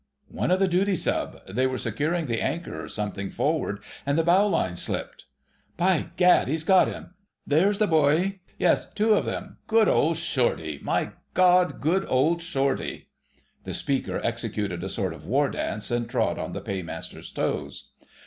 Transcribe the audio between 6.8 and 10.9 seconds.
him! There's the buoy—yes, two of them. Good old Shortie....